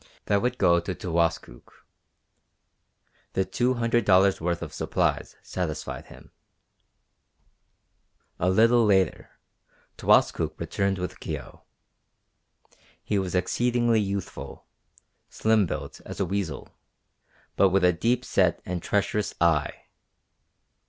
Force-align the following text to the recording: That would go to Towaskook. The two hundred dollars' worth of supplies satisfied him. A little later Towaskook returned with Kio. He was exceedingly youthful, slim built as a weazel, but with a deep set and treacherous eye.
That 0.25 0.41
would 0.41 0.57
go 0.57 0.79
to 0.79 0.95
Towaskook. 0.95 1.85
The 3.33 3.45
two 3.45 3.75
hundred 3.75 4.03
dollars' 4.03 4.41
worth 4.41 4.63
of 4.63 4.73
supplies 4.73 5.35
satisfied 5.43 6.07
him. 6.07 6.31
A 8.39 8.49
little 8.49 8.83
later 8.83 9.29
Towaskook 9.97 10.59
returned 10.59 10.97
with 10.97 11.19
Kio. 11.19 11.65
He 13.03 13.19
was 13.19 13.35
exceedingly 13.35 14.01
youthful, 14.01 14.65
slim 15.29 15.67
built 15.67 16.01
as 16.03 16.19
a 16.19 16.25
weazel, 16.25 16.69
but 17.55 17.69
with 17.69 17.83
a 17.85 17.93
deep 17.93 18.25
set 18.25 18.59
and 18.65 18.81
treacherous 18.81 19.35
eye. 19.39 19.85